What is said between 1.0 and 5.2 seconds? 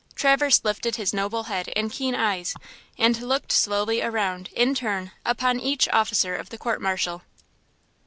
noble head and keen eyes, and looked slowly around, in turn,